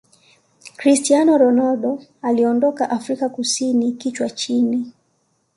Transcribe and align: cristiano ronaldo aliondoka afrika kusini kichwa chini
cristiano 0.77 1.37
ronaldo 1.37 2.03
aliondoka 2.21 2.89
afrika 2.89 3.29
kusini 3.29 3.91
kichwa 3.91 4.29
chini 4.29 4.93